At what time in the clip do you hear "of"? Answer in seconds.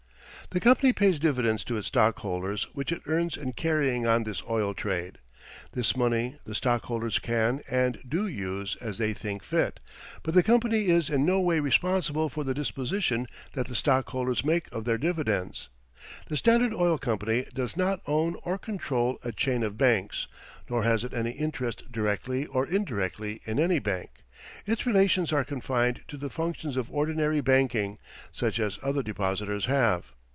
14.73-14.83, 19.63-19.77, 26.75-26.91